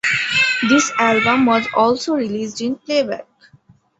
This 0.67 0.91
album 0.97 1.45
was 1.45 1.67
also 1.77 2.15
released 2.15 2.59
in 2.59 2.75
playback. 2.75 3.27